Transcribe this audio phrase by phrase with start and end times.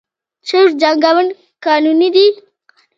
[0.47, 1.27] چرګ جنګول
[1.65, 2.25] قانوني دي؟